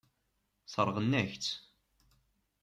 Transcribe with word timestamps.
Sseṛɣen-ak-tt. 0.65 1.47